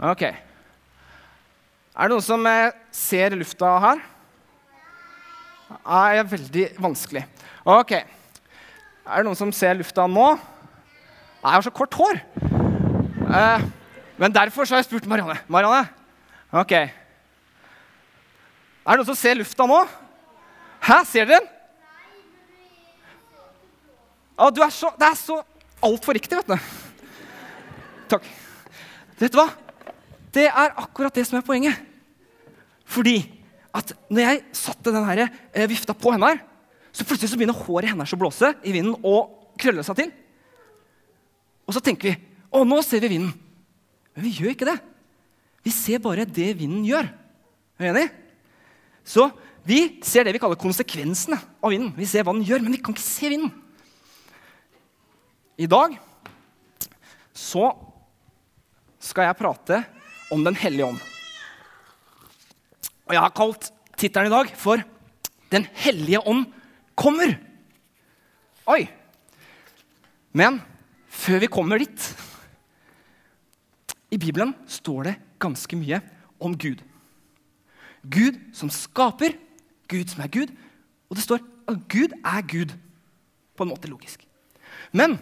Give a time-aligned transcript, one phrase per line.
[0.00, 0.22] Ok.
[0.24, 4.00] Er det noen som eh, ser lufta her?
[5.84, 7.26] Er veldig vanskelig.
[7.68, 7.92] Ok.
[7.92, 10.30] Er det noen som ser lufta nå?
[10.40, 12.22] Nei, jeg har så kort hår.
[13.28, 13.68] Eh,
[14.20, 15.36] men derfor har jeg spurt Marianne.
[15.52, 15.84] Marianne,
[16.48, 16.74] ok.
[16.80, 16.90] Er
[18.88, 19.84] det noen som ser lufta nå?
[20.80, 21.56] Hæ, ser dere den?
[24.40, 25.42] Å, du er så, det er så
[25.84, 26.56] altfor riktig, vet du.
[28.08, 28.24] Takk.
[29.20, 29.50] Vet du hva?
[30.34, 31.76] Det er akkurat det som er poenget.
[32.86, 33.18] Fordi
[33.74, 36.40] at når jeg satte den eh, vifta på henne, her,
[36.90, 40.10] så plutselig så begynner håret hennes å blåse i vinden og krølle seg til.
[41.68, 42.16] Og så tenker vi
[42.50, 43.34] å, nå ser vi vinden.
[44.16, 44.78] Men vi gjør ikke det.
[45.62, 47.06] Vi ser bare det vinden gjør.
[47.78, 48.08] Er du enig?
[49.06, 49.28] Så
[49.66, 51.92] vi ser det vi kaller konsekvensene av vinden.
[51.94, 53.52] Vi ser hva den gjør, men vi kan ikke se vinden.
[55.60, 55.94] I dag
[57.36, 57.70] så
[59.00, 59.82] skal jeg prate
[60.30, 61.00] om Den hellige ånd.
[63.06, 64.82] Og jeg har kalt tittelen i dag for
[65.50, 66.46] 'Den hellige ånd
[66.96, 67.36] kommer'.
[68.66, 68.88] Oi!
[70.32, 70.60] Men
[71.08, 72.16] før vi kommer dit
[74.10, 76.00] I Bibelen står det ganske mye
[76.40, 76.82] om Gud.
[78.02, 79.36] Gud som skaper,
[79.88, 80.50] Gud som er Gud.
[81.10, 81.38] Og det står
[81.68, 82.74] at Gud er Gud.
[83.56, 84.26] På en måte logisk.
[84.92, 85.18] Men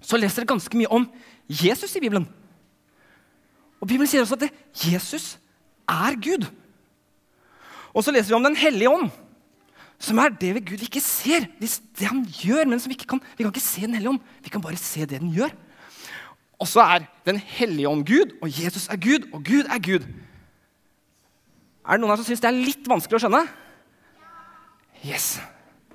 [0.00, 1.10] så leser det ganske mye om
[1.48, 2.28] Jesus i Bibelen.
[3.84, 5.34] Og Bibelen sier også at det, Jesus
[5.84, 6.46] er Gud.
[7.92, 9.10] Og så leser vi om Den hellige ånd,
[10.00, 11.44] som er det Gud vi ikke ser.
[11.60, 14.62] Det han gjør, men vi kan Vi kan ikke se Den hellige ånd, vi kan
[14.64, 15.52] bare se det den gjør.
[16.58, 20.08] Og så er Den hellige ånd Gud, og Jesus er Gud, og Gud er Gud.
[21.84, 23.44] Er det noen her som syns det er litt vanskelig å skjønne?
[25.04, 25.40] Yes.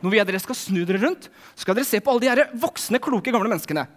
[0.03, 2.53] Når vi er dere skal snu dere rundt, skal dere se på alle de her
[2.53, 3.87] voksne, kloke, gamle menneskene.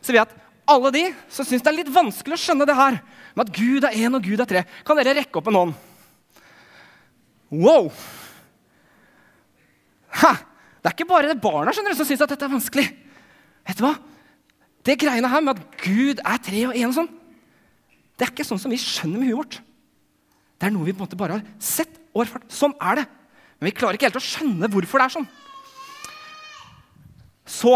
[0.00, 0.32] Så vi at
[0.70, 3.00] alle de som syns det er litt vanskelig å skjønne det her,
[3.34, 5.74] med at Gud er én og Gud er tre, kan dere rekke opp en hånd.
[7.54, 7.90] Wow!
[10.22, 10.32] Ha!
[10.84, 12.86] Det er ikke bare det barna skjønner som syns at dette er vanskelig.
[13.64, 13.94] Vet du hva?
[14.84, 17.12] Det greiene her med at Gud er tre og én og sånn,
[18.14, 19.56] det er ikke sånn som vi skjønner med huet vårt.
[20.60, 22.44] Det er noe vi på en måte bare har sett og erfart.
[22.52, 23.06] Sånn er det.
[23.58, 25.26] Men vi klarer ikke helt å skjønne hvorfor det er sånn.
[27.44, 27.74] Så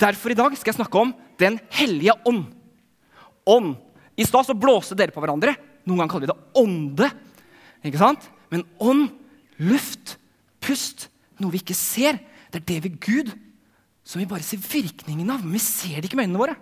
[0.00, 2.46] derfor i dag skal jeg snakke om Den hellige ånd.
[3.48, 3.76] Ånd.
[4.18, 5.54] I stad så blåste dere på hverandre.
[5.86, 7.10] Noen ganger kaller vi det ånde.
[7.86, 8.24] Ikke sant?
[8.52, 9.08] Men ånd,
[9.62, 10.16] luft,
[10.64, 11.06] pust,
[11.38, 12.18] noe vi ikke ser,
[12.50, 13.30] det er det ved Gud
[14.08, 15.44] som vi bare ser virkningen av.
[15.44, 16.56] Men vi ser det ikke med øynene våre.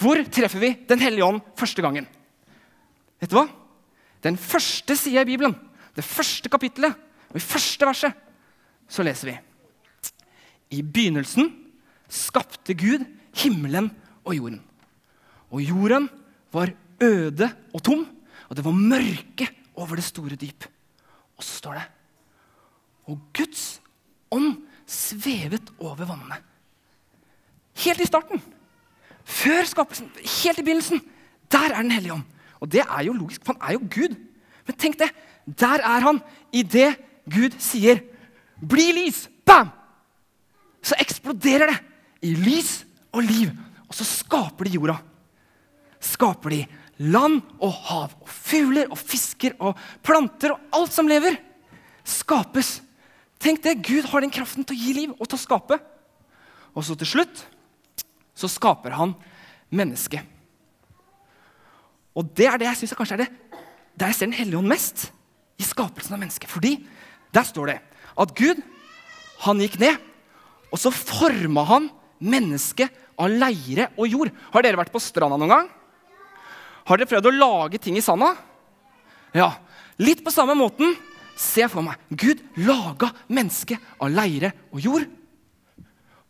[0.00, 2.06] Hvor treffer vi Den hellige ånd første gangen?
[3.20, 3.44] Vet du hva?
[4.24, 5.52] Den første sida i Bibelen,
[5.96, 6.96] det første kapittelet,
[7.30, 8.16] og i første verset,
[8.88, 9.36] så leser vi
[10.70, 11.50] I begynnelsen
[12.10, 13.04] skapte Gud
[13.34, 13.90] himmelen
[14.24, 14.60] og jorden.
[15.50, 16.08] Og jorden
[16.52, 16.72] var
[17.02, 18.06] øde og tom,
[18.48, 20.66] og det var mørke over det store dyp.
[21.36, 21.86] Og så står det
[23.10, 23.80] Og Guds
[24.30, 26.36] ånd svevet over vannene.
[27.84, 28.42] Helt i starten.
[29.24, 30.10] Før skapelsen.
[30.42, 31.00] Helt i begynnelsen.
[31.50, 32.22] Der er Den hellige ånd.
[32.60, 34.14] Og det er jo logisk, for han er jo Gud.
[34.66, 35.10] Men tenk det.
[35.60, 36.20] Der er han
[36.52, 37.98] idet Gud sier
[38.60, 39.28] 'bli lys'.
[39.46, 39.79] Bam!
[40.82, 41.78] Så eksploderer det
[42.30, 42.82] i lys
[43.12, 43.52] og liv.
[43.88, 44.98] Og så skaper de jorda.
[46.00, 46.60] Skaper de
[47.00, 51.38] land og hav og fugler og fisker og planter og alt som lever.
[52.04, 52.78] Skapes.
[53.40, 55.80] Tenk det, Gud har den kraften til å gi liv og til å skape.
[56.76, 57.44] Og så til slutt
[58.36, 59.14] så skaper han
[59.72, 60.24] mennesket.
[62.16, 63.32] Og det er det jeg synes kanskje er det
[64.00, 65.10] der jeg ser Den hellige ånd mest.
[65.60, 66.48] I skapelsen av mennesket.
[66.48, 66.78] Fordi
[67.34, 67.78] der står det
[68.20, 68.62] at Gud
[69.44, 69.98] han gikk ned,
[70.70, 71.88] og så forma han
[72.20, 74.32] mennesket av leire og jord.
[74.54, 75.68] Har dere vært på stranda noen gang?
[76.88, 78.32] Har dere prøvd å lage ting i sanda?
[79.36, 79.52] Ja.
[80.00, 80.94] Litt på samme måten
[81.40, 81.96] jeg for meg.
[82.12, 85.06] Gud laga mennesket av leire og jord.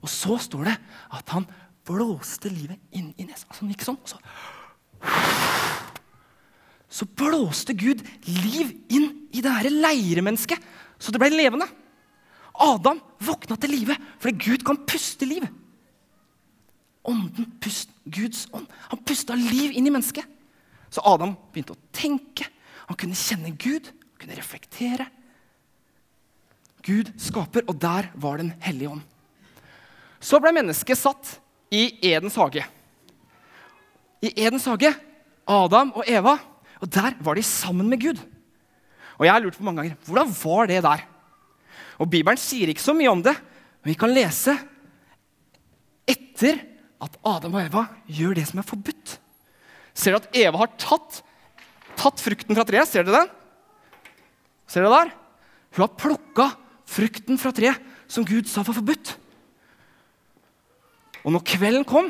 [0.01, 0.77] Og så står det
[1.19, 1.49] at han
[1.87, 3.49] blåste livet inn i nesa.
[3.51, 4.21] Altså, gikk sånn, så
[6.91, 10.59] så blåste Gud liv inn i det her leiremennesket,
[10.99, 11.69] så det ble levende.
[12.61, 15.47] Adam våkna til live fordi Gud kan puste liv.
[17.09, 18.67] Ånden, pust, Guds ånd.
[18.91, 20.27] Han pusta liv inn i mennesket.
[20.93, 22.49] Så Adam begynte å tenke.
[22.91, 25.07] Han kunne kjenne Gud, han kunne reflektere.
[26.85, 29.05] Gud skaper, og der var Den hellige ånd.
[30.21, 31.39] Så ble mennesket satt
[31.73, 32.65] i Edens hage.
[34.21, 34.93] I Edens hage,
[35.49, 36.37] Adam og Eva,
[36.81, 38.21] og der var de sammen med Gud.
[39.17, 41.07] Og jeg har lurt på mange ganger hvordan var det der?
[42.01, 43.35] Og Bibelen sier ikke så mye om det,
[43.81, 44.55] men vi kan lese
[46.09, 46.63] etter
[47.01, 49.17] at Adam og Eva gjør det som er forbudt.
[49.97, 51.21] Ser du at Eva har tatt,
[51.99, 52.89] tatt frukten fra treet?
[52.89, 53.33] Ser dere den?
[54.71, 55.13] Ser dere der?
[55.77, 56.49] Hun har plukka
[56.91, 59.15] frukten fra treet som Gud sa var forbudt.
[61.21, 62.09] Og når kvelden kom,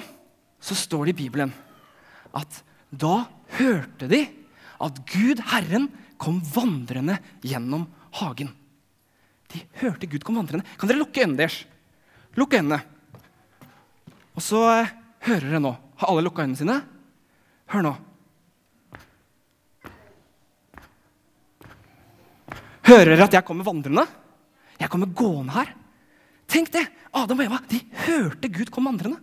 [0.62, 1.52] så står det i Bibelen
[2.36, 2.60] at
[2.90, 3.24] da
[3.58, 4.22] hørte de
[4.80, 5.88] at Gud, Herren,
[6.20, 7.88] kom vandrende gjennom
[8.20, 8.52] hagen.
[9.50, 10.66] De hørte Gud kom vandrende.
[10.78, 11.62] Kan dere lukke øynene deres?
[12.38, 12.80] Lukk øynene.
[14.38, 14.92] Og så eh,
[15.26, 15.74] hører dere nå.
[16.00, 16.78] Har alle lukka øynene sine?
[17.70, 17.94] Hør nå.
[22.90, 24.06] Hører dere at jeg kommer vandrende?
[24.80, 25.74] Jeg kommer gående her.
[26.50, 26.86] Tenk det!
[27.10, 29.18] Adam og Eva de hørte Gud komme vandrende.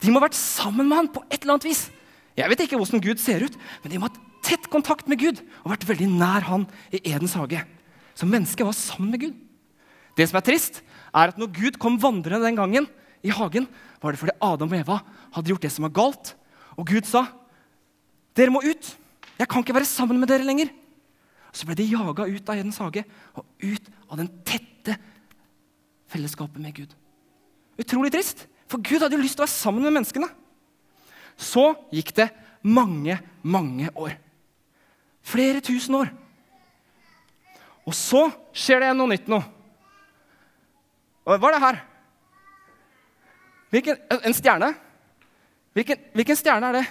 [0.00, 1.84] De må ha vært sammen med han på et eller annet vis.
[2.38, 5.20] Jeg vet ikke hvordan Gud ser ut, men de må ha hatt tett kontakt med
[5.20, 6.64] Gud og vært veldig nær han
[6.94, 7.60] i Edens hage.
[8.16, 9.36] Så mennesket var sammen med Gud.
[10.16, 10.80] Det som er trist,
[11.10, 12.88] er at når Gud kom vandrende den gangen
[13.22, 13.68] i hagen,
[14.00, 14.98] var det fordi Adam og Eva
[15.34, 16.34] hadde gjort det som var galt.
[16.78, 17.26] Og Gud sa,
[18.34, 18.96] 'Dere må ut.
[19.38, 20.70] Jeg kan ikke være sammen med dere lenger.'
[21.52, 23.04] Så ble de jaga ut av Edens hage
[23.34, 24.94] og ut av den tette
[26.06, 26.94] fellesskapet med Gud.
[27.78, 30.28] Utrolig trist, for Gud hadde jo lyst til å være sammen med menneskene.
[31.36, 32.28] Så gikk det
[32.62, 34.14] mange, mange år.
[35.22, 36.12] Flere tusen år.
[37.88, 39.40] Og så skjer det noe nytt nå.
[41.38, 41.80] Hva er det her?
[43.70, 44.70] Hvilken, en stjerne?
[45.78, 46.86] Hvilken, hvilken stjerne er det?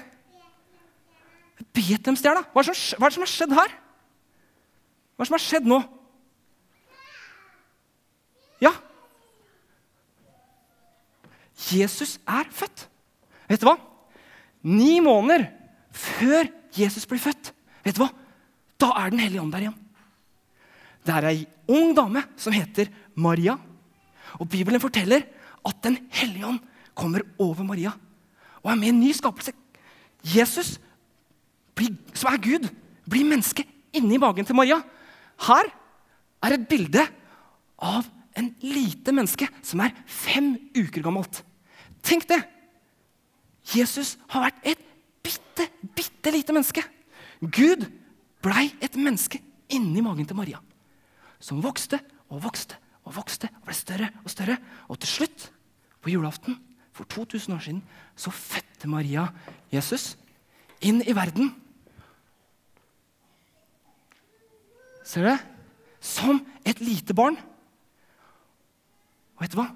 [1.75, 2.45] Betlem-stjerna.
[2.53, 3.74] Hva, hva, er det som har skjedd her?
[5.15, 5.81] Hva er det som har skjedd nå?
[8.63, 8.71] Ja
[11.69, 12.85] Jesus er født.
[13.50, 13.75] Vet du hva?
[14.63, 15.50] Ni måneder
[15.95, 17.51] før Jesus blir født,
[17.83, 18.09] vet du hva?
[18.80, 19.80] da er Den hellige ånd der igjen.
[21.03, 23.57] Det er ei ung dame som heter Maria.
[24.37, 25.25] Og Bibelen forteller
[25.65, 26.59] at Den hellige ånd
[26.95, 27.91] kommer over Maria
[28.59, 29.53] og er med i en ny skapelse.
[30.23, 30.79] Jesus,
[32.13, 32.67] som er Gud,
[33.07, 33.63] blir menneske
[33.95, 34.81] inni magen til Maria.
[35.47, 35.69] Her
[36.43, 37.05] er et bilde
[37.79, 38.07] av
[38.39, 41.41] en lite menneske som er fem uker gammelt.
[42.03, 42.41] Tenk det!
[43.75, 44.83] Jesus har vært et
[45.23, 46.83] bitte, bitte lite menneske.
[47.39, 47.85] Gud
[48.43, 49.39] blei et menneske
[49.71, 50.59] inni magen til Maria.
[51.39, 52.79] Som vokste og vokste
[53.09, 54.59] og vokste og ble større og større.
[54.88, 55.50] Og til slutt,
[56.00, 56.56] på julaften
[56.95, 57.81] for 2000 år siden,
[58.15, 59.27] så fødte Maria
[59.73, 60.13] Jesus
[60.85, 61.51] inn i verden.
[65.03, 65.35] Ser du?
[66.00, 67.35] Som et lite barn.
[69.35, 69.67] Og vet du hva?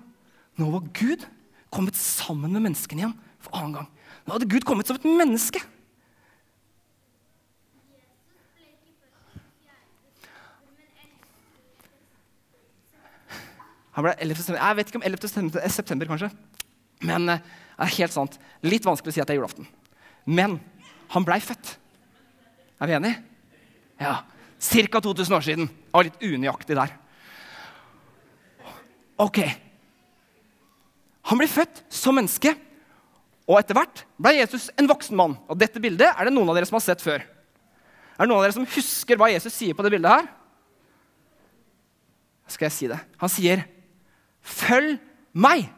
[0.60, 1.26] Nå var Gud
[1.74, 3.90] kommet sammen med menneskene igjen for annen gang.
[4.24, 5.60] Nå hadde Gud kommet som et menneske.
[13.94, 14.42] Han ble 11.
[14.42, 14.62] September.
[14.64, 15.72] Jeg vet ikke om 11.
[15.74, 16.30] september, kanskje.
[17.06, 17.44] Men eh,
[17.78, 18.38] det er helt sant.
[18.66, 19.68] Litt vanskelig å si at det er julaften.
[20.26, 20.58] Men
[21.14, 21.76] han blei født.
[22.82, 23.22] Er vi enige?
[24.02, 24.22] Ja.
[24.64, 25.00] Ca.
[25.04, 25.70] 2000 år siden.
[25.70, 26.96] Det var litt unøyaktig der.
[29.22, 29.40] Ok.
[31.30, 32.56] Han blir født som menneske,
[33.48, 35.36] og etter hvert ble Jesus en voksen mann.
[35.52, 37.24] Og Dette bildet er det noen av dere som har sett før.
[37.24, 40.28] Er det noen av dere som husker hva Jesus sier på det bildet her?
[42.52, 43.00] Skal jeg si det?
[43.22, 43.64] Han sier
[44.44, 45.00] 'Følg
[45.34, 45.70] meg'.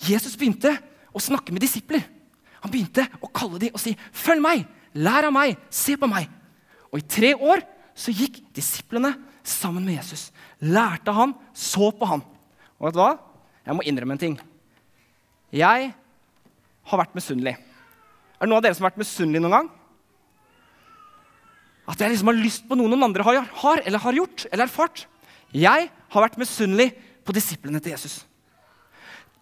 [0.00, 0.78] Jesus begynte
[1.14, 2.04] å snakke med disipler.
[2.60, 6.28] Han begynte å kalle dem og si, 'Følg meg, lær av meg, se på meg'.
[6.92, 7.62] Og I tre år
[7.94, 10.32] så gikk disiplene sammen med Jesus.
[10.60, 12.22] Lærte han, så på han.
[12.78, 13.18] Og vet du hva?
[13.64, 14.40] Jeg må innrømme en ting.
[15.52, 15.94] Jeg
[16.84, 17.54] har vært misunnelig.
[17.54, 19.70] Er det noen av dere som har vært misunnelig noen gang?
[21.88, 24.64] At jeg liksom har lyst på noe noen andre har, har eller har gjort eller
[24.66, 25.04] erfart.
[25.54, 26.90] Jeg har vært misunnelig
[27.24, 28.22] på disiplene til Jesus.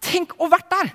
[0.03, 0.93] Tenk å vært der!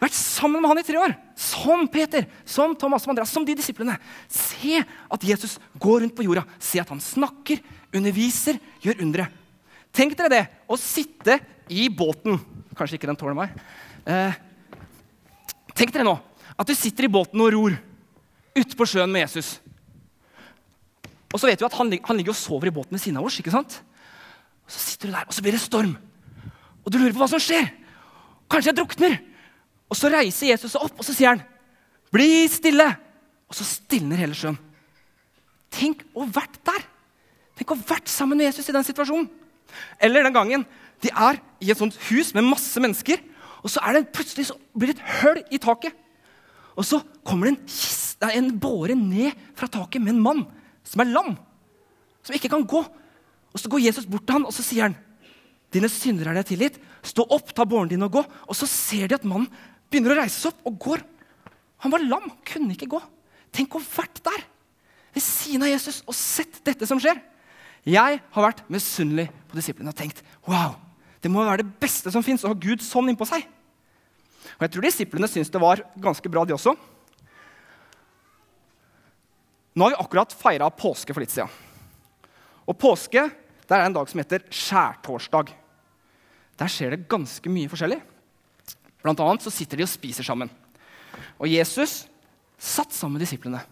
[0.00, 1.12] Vært sammen med han i tre år.
[1.36, 3.98] Som Peter, som Thomas, som Andreas, som de disiplene.
[4.32, 6.46] Se at Jesus går rundt på jorda.
[6.56, 7.60] Se at han snakker,
[7.92, 9.28] underviser, gjør undre.
[9.92, 11.36] Tenk dere det, å sitte
[11.70, 12.38] i båten
[12.78, 13.56] Kanskje ikke den tåler meg.
[14.08, 14.36] Eh,
[15.76, 16.14] tenk dere nå
[16.54, 17.74] at du sitter i båten og ror
[18.56, 19.58] ute på sjøen med Jesus.
[21.28, 23.26] Og så vet du at han, han ligger og sover i båten ved siden av
[23.28, 23.36] oss.
[23.42, 23.80] ikke sant?
[24.70, 25.96] Så sitter du der, og så blir det storm.
[26.84, 27.66] Og du lurer på hva som skjer.
[28.50, 29.18] Kanskje jeg drukner.
[29.90, 31.42] Og så reiser Jesus seg opp og så sier han,
[32.10, 32.96] 'Bli stille!'
[33.50, 34.58] Og så stilner hele sjøen.
[35.70, 36.84] Tenk å vært der!
[37.58, 39.26] Tenk å vært sammen med Jesus i den situasjonen.
[39.98, 40.66] Eller den gangen
[41.02, 43.18] de er i et sånt hus med masse mennesker,
[43.60, 45.92] og så er det plutselig så blir det et høl i taket.
[46.78, 50.42] Og så kommer det en, kiste, en båre ned fra taket med en mann
[50.86, 51.34] som er lam.
[52.24, 52.84] Som ikke kan gå.
[53.54, 54.96] Og Så går Jesus bort til han, og så sier han,
[55.70, 56.80] 'Dine synder er deg tilgitt.
[57.02, 59.48] Stå opp, ta båren din og gå.' Og så ser de at mannen
[59.90, 61.02] begynner å reise seg opp og går.
[61.78, 63.00] Han var lam, kunne ikke gå.
[63.52, 64.44] Tenk å ha vært der
[65.14, 67.18] ved siden av Jesus og sett dette som skjer.
[67.86, 70.76] Jeg har vært misunnelig på disiplene og tenkt wow,
[71.22, 73.46] det må være det beste som fins å ha Gud sånn innpå seg.
[74.58, 76.74] Og jeg tror disiplene syntes det var ganske bra, de også.
[79.74, 81.50] Nå har vi akkurat feira påske for litt siden.
[82.70, 83.26] Og påske
[83.70, 85.52] det er en dag som heter skjærtorsdag.
[86.58, 88.00] Der skjer det ganske mye forskjellig.
[89.00, 90.50] Blant annet så sitter de og spiser sammen.
[91.38, 92.04] Og Jesus
[92.60, 93.62] satt sammen med disiplene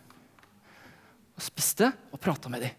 [1.39, 2.77] og spiste og prata med dem.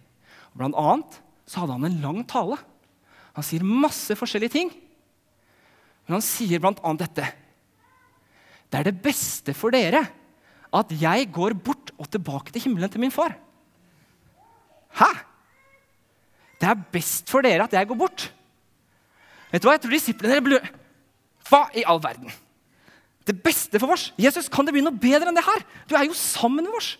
[0.51, 2.57] Og blant annet så hadde han en lang tale.
[3.35, 4.71] Han sier masse forskjellige ting.
[6.07, 7.27] Men han sier blant annet dette.
[8.69, 10.05] Det er det beste for dere
[10.75, 13.35] at jeg går bort og tilbake til himmelen til min far.
[14.99, 15.09] Hæ?
[16.59, 18.27] Det er best for dere at jeg går bort.
[19.49, 19.77] Vet du hva?
[19.77, 20.61] Jeg tror disiplene ble
[21.49, 22.29] Hva i all verden?
[23.25, 24.09] Det beste for oss?
[24.19, 25.63] Jesus, kan det bli noe bedre enn det her?
[25.89, 26.95] Du er jo sammen med oss.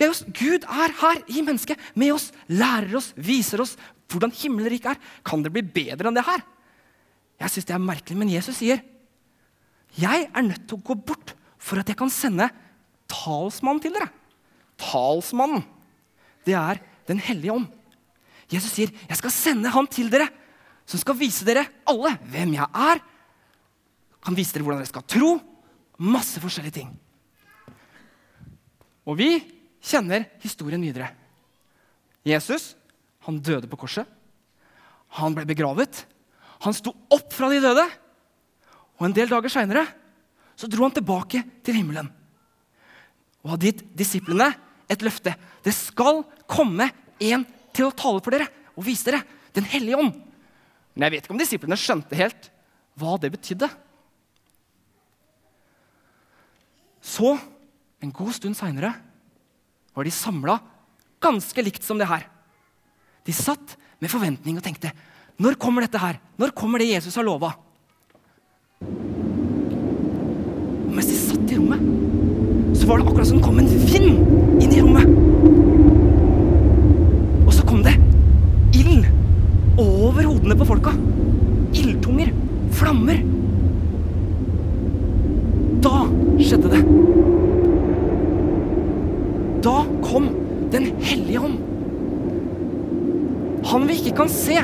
[0.00, 3.76] Er jo, Gud er her i mennesket, med oss, lærer oss, viser oss
[4.12, 5.12] hvordan himmelriket er.
[5.24, 6.42] Kan det bli bedre enn det her?
[7.42, 8.82] Jeg syns det er merkelig, men Jesus sier
[10.00, 12.46] jeg er nødt til å gå bort for at jeg kan sende
[13.12, 14.08] talsmannen til dere.
[14.80, 15.66] Talsmannen,
[16.48, 17.64] det er Den hellige ånd.
[18.52, 20.28] Jesus sier, 'Jeg skal sende han til dere,
[20.84, 23.02] som skal vise dere alle hvem jeg er.'
[24.24, 25.40] Han viser dere hvordan dere skal tro.
[25.98, 26.90] Masse forskjellige ting.
[29.06, 29.42] Og vi
[29.82, 31.10] kjenner historien videre.
[32.24, 32.76] Jesus
[33.26, 34.06] han døde på korset.
[35.18, 36.06] Han ble begravet.
[36.62, 37.86] Han sto opp fra de døde.
[39.00, 39.86] Og en del dager seinere
[40.70, 42.06] dro han tilbake til himmelen
[43.42, 44.52] og hadde gitt disiplene
[44.86, 45.34] et løfte.
[45.64, 46.86] Det skal komme
[47.18, 47.42] en
[47.74, 50.14] til å tale for dere og vise dere Den hellige ånd.
[50.94, 52.46] Men jeg vet ikke om disiplene skjønte helt
[52.96, 53.68] hva det betydde.
[57.04, 57.34] Så,
[58.00, 58.94] en god stund seinere,
[59.92, 60.56] var de samla
[61.22, 62.24] ganske likt som det her.
[63.26, 64.90] De satt med forventning og tenkte
[65.42, 66.18] Når kommer dette her?
[66.38, 67.52] Når kommer det Jesus har lova?
[70.82, 71.80] Og mens de satt i rommet,
[72.76, 74.12] så var det akkurat som det kom en vind
[74.60, 75.06] inn i rommet.
[77.46, 77.94] Og så kom det
[78.76, 79.06] ild
[79.80, 80.92] over hodene på folka.
[81.72, 82.32] Ildtunger.
[82.76, 83.22] Flammer.
[85.82, 86.04] Da
[86.40, 86.82] skjedde det.
[89.62, 90.30] Da kom
[90.72, 91.58] Den hellige ånd.
[93.68, 94.56] Han vi ikke kan se,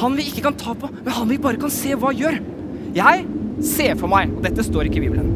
[0.00, 2.40] han vi ikke kan ta på, men han vi bare kan se hva gjør.
[2.94, 3.26] Jeg
[3.66, 5.28] ser for meg, og dette står ikke i Bibelen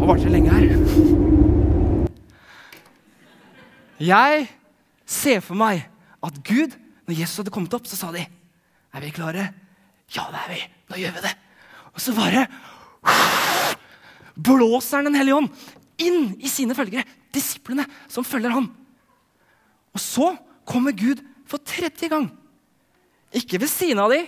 [0.00, 0.64] Og varte det lenge her?
[4.02, 4.48] Jeg
[5.06, 5.84] ser for meg
[6.24, 6.74] at Gud,
[7.06, 9.52] når Jesus hadde kommet opp, så sa de Er vi klare?
[10.12, 10.60] Ja, det er vi.
[10.90, 11.32] Nå gjør vi det.
[11.92, 12.46] Og så bare
[14.34, 15.50] blåser han Den hellige ånd
[16.02, 18.66] inn i sine følgere, disiplene som følger han.
[19.94, 20.32] Og så
[20.66, 22.26] kommer Gud for tredje gang.
[23.32, 24.26] Ikke ved siden av dem,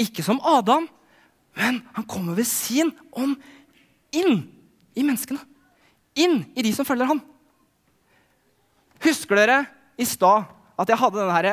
[0.00, 0.88] ikke som Adam,
[1.54, 3.36] men han kommer ved sin ånd
[4.14, 4.42] inn
[4.94, 5.40] i menneskene.
[6.18, 7.22] Inn i de som følger han.
[9.04, 9.60] Husker dere
[10.00, 10.48] i stad
[10.80, 11.48] at jeg hadde denne her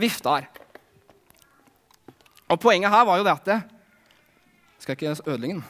[0.00, 0.48] vifta her?
[2.50, 3.62] Og Poenget her var jo det at det,
[4.78, 5.64] Skal jeg ikke ødelegge den?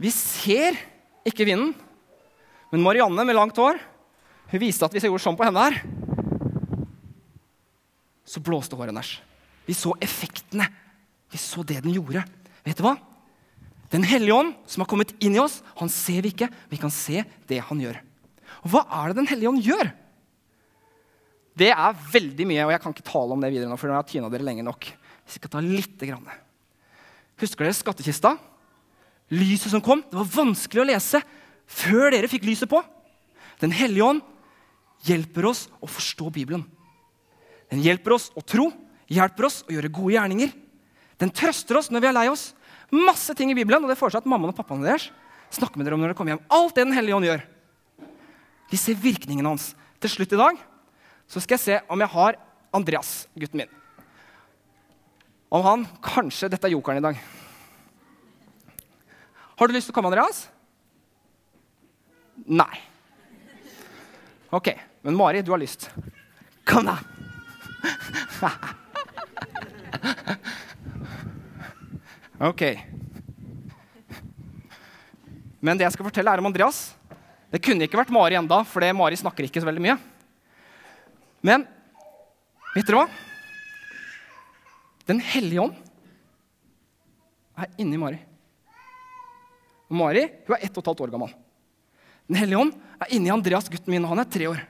[0.00, 0.74] Vi ser
[1.24, 1.74] ikke vinden,
[2.72, 3.78] men Marianne med langt hår
[4.50, 5.76] hun viste at hvis jeg gjorde sånn på henne her,
[8.30, 9.16] så blåste håret hennes.
[9.66, 10.68] Vi så effektene.
[11.30, 12.22] Vi så det den gjorde.
[12.66, 12.96] Vet du hva?
[13.90, 16.50] Den hellige ånd som har kommet inn i oss, han ser vi ikke.
[16.70, 17.98] Vi kan se det han gjør.
[18.62, 19.90] Og hva er det Den hellige ånd gjør?
[21.58, 23.96] Det er veldig mye, og jeg kan ikke tale om det videre nå, for nå
[23.96, 24.86] har jeg tyna dere lenge nok.
[25.26, 25.98] Jeg skal ta litt.
[26.00, 26.30] Grann.
[27.42, 28.36] Husker dere skattkista?
[29.34, 30.04] Lyset som kom.
[30.06, 31.20] Det var vanskelig å lese
[31.70, 32.80] før dere fikk lyset på.
[33.60, 34.22] Den hellige ånd
[35.06, 36.64] hjelper oss å forstå Bibelen.
[37.70, 38.68] Den hjelper oss å tro,
[39.10, 40.52] hjelper oss å gjøre gode gjerninger.
[41.20, 42.50] Den trøster oss når vi er lei oss.
[42.90, 45.10] Masse ting i Bibelen, og det foreslår at mammaen og pappaen deres
[45.54, 46.44] snakker med dere om når dere kommer hjem.
[46.50, 47.42] Alt det Den hellige ånd gjør.
[48.70, 49.72] Vi ser virkningen hans.
[50.00, 50.58] Til slutt i dag
[51.30, 52.38] så skal jeg se om jeg har
[52.74, 53.76] Andreas, gutten min.
[55.50, 57.18] Om han Kanskje dette er jokeren i dag.
[59.58, 60.46] Har du lyst til å komme, Andreas?
[62.48, 62.80] Nei.
[64.50, 64.72] Ok,
[65.06, 65.90] men Mari, du har lyst.
[66.66, 66.96] Kom, da!
[72.50, 72.62] ok.
[75.60, 76.78] Men det jeg skal fortelle, er om Andreas.
[77.50, 79.96] Det kunne ikke vært Mari enda, for Mari snakker ikke så veldig mye.
[81.44, 81.66] Men
[82.74, 83.08] vet dere hva?
[85.10, 85.74] Den hellige ånd
[87.60, 88.20] er inni Mari.
[89.90, 91.32] Og Mari hun er ett og et halvt år gammel.
[92.30, 94.60] Den hellige ånd er inni Andreas, gutten min, og han er tre år.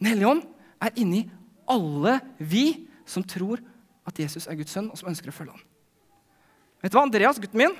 [0.00, 0.42] Den hellige ånd
[0.82, 1.20] er inni
[1.70, 3.62] alle vi som tror
[4.06, 5.62] at Jesus er Guds sønn, og som ønsker å følge ham.
[6.80, 7.04] Vet du hva?
[7.04, 7.76] Andreas, gutten min,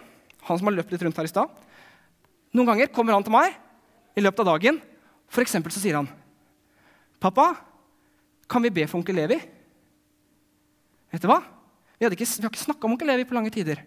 [0.47, 1.51] han som har løpt litt rundt her i stad,
[2.55, 3.55] noen ganger kommer han til meg
[4.19, 4.81] i løpet av dagen.
[5.31, 6.09] For eksempel så sier han,
[7.21, 7.55] 'Pappa,
[8.49, 9.41] kan vi be for onkel Levi?'
[11.11, 11.43] Vet du hva?
[11.99, 13.83] Vi, ikke, vi har ikke snakka om onkel Levi på lange tider.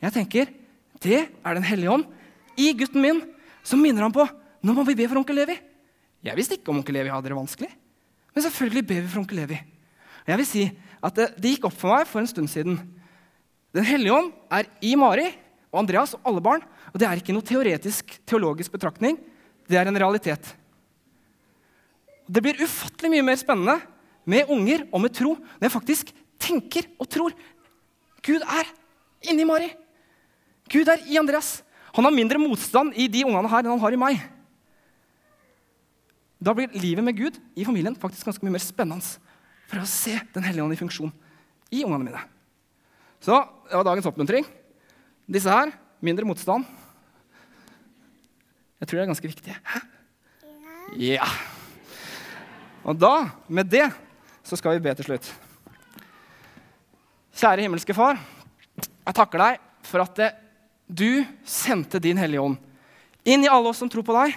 [0.00, 0.46] Jeg tenker,
[1.02, 2.04] Det er Den hellige ånd
[2.56, 3.22] i gutten min
[3.64, 4.22] som minner ham på
[4.62, 5.56] nå må vi be for onkel Levi.
[6.22, 7.70] Jeg visste ikke om onkel Levi hadde det vanskelig.
[8.32, 9.58] Men selvfølgelig ber vi for onkel Levi.
[10.22, 10.64] Og jeg vil si
[11.02, 12.78] at det, det gikk opp for meg for en stund siden.
[13.72, 15.28] Den hellige ånd er i Mari
[15.72, 16.64] og Andreas og alle barn.
[16.92, 19.18] Og det er ikke noe teoretisk, teologisk betraktning.
[19.68, 20.52] Det er en realitet.
[22.28, 23.78] Det blir ufattelig mye mer spennende
[24.28, 26.12] med unger og med tro når jeg faktisk
[26.42, 27.34] tenker og tror.
[28.22, 28.68] Gud er
[29.28, 29.72] inni Mari.
[30.70, 31.60] Gud er i Andreas.
[31.92, 34.22] Han har mindre motstand i de ungene her enn han har i meg.
[36.42, 39.06] Da blir livet med Gud i familien faktisk ganske mye mer spennende
[39.70, 41.12] for å se Den hellige ånd i funksjon
[41.72, 42.22] i ungene mine.
[43.22, 43.38] Så
[43.70, 44.44] det var dagens oppmuntring.
[45.30, 45.70] Disse her
[46.02, 46.66] mindre motstand.
[48.82, 49.56] Jeg tror det er ganske viktige.
[49.62, 49.80] Hæ?
[50.98, 51.28] Ja.
[52.82, 53.86] Og da, med det,
[54.44, 55.30] så skal vi be til slutt.
[57.38, 58.18] Kjære himmelske Far.
[58.76, 60.20] Jeg takker deg for at
[60.90, 62.58] du sendte din Hellige Ånd
[63.24, 64.34] inn i alle oss som tror på deg,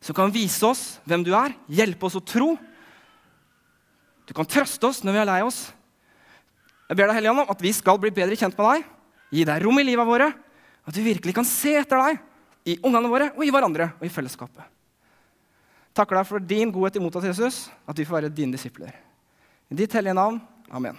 [0.00, 2.54] som kan vise oss hvem du er, hjelpe oss å tro.
[4.24, 5.60] Du kan trøste oss når vi er lei oss.
[6.88, 8.88] Jeg ber deg, Hellige Ånd, om at vi skal bli bedre kjent med deg,
[9.36, 10.30] gi deg rom i livet våre,
[10.88, 14.12] at vi virkelig kan se etter deg i ungene våre og i hverandre og i
[14.12, 14.64] fellesskapet.
[15.94, 18.94] Takker deg for din godhet imot oss, Jesus, at vi får være dine disipler.
[19.70, 20.40] I ditt hellige navn.
[20.70, 20.98] Amen.